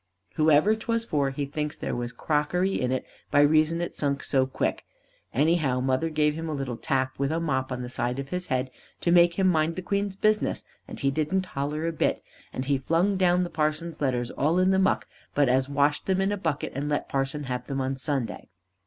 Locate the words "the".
7.83-7.87, 9.75-9.83, 13.43-13.51, 14.71-14.79